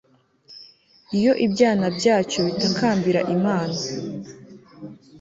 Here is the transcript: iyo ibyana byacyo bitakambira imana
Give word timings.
iyo 1.17 1.33
ibyana 1.45 1.87
byacyo 1.97 2.39
bitakambira 2.47 3.19
imana 3.35 3.77